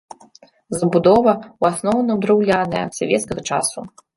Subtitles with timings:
[0.79, 3.79] Забудова ў асноўным драўляная савецкага часу.